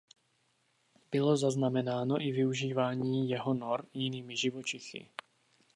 Bylo 1.11 1.37
zaznamenáno 1.37 2.21
i 2.21 2.31
využívání 2.31 3.29
jeho 3.29 3.53
nor 3.53 3.85
jinými 3.93 4.37
živočichy. 4.37 5.09